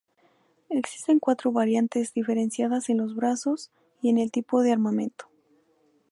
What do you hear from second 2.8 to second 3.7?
en los brazos